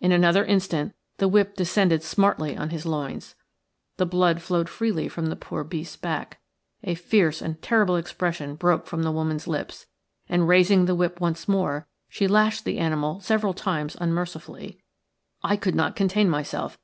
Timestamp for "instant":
0.42-0.94